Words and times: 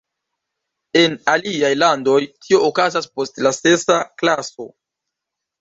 En 1.01 1.17
aliaj 1.33 1.69
landoj 1.83 2.17
tio 2.47 2.63
okazas 2.71 3.09
post 3.19 3.41
la 3.49 3.55
sesa 3.61 3.99
klaso. 4.23 4.71